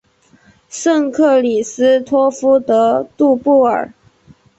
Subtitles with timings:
[0.67, 3.93] 圣克里斯托夫德杜布尔。